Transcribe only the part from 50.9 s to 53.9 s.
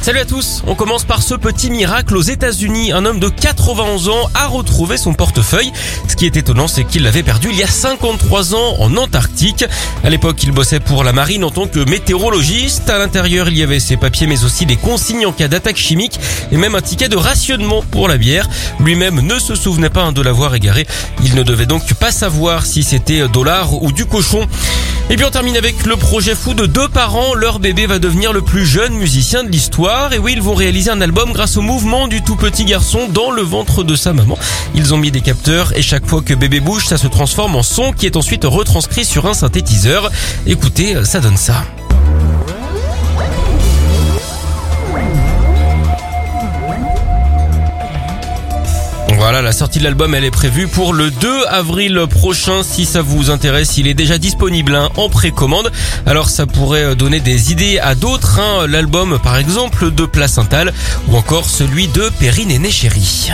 le 2 avril prochain. Si ça vous intéresse, il